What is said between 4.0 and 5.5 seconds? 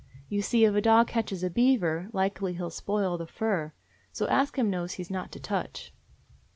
So Ask Him knows he 's not to